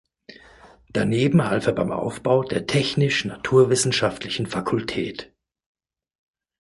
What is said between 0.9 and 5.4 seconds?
Daneben half er beim Aufbau der Technisch-Naturwissenschaftlichen Fakultät.